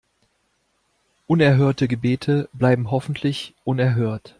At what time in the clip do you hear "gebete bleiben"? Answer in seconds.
1.87-2.89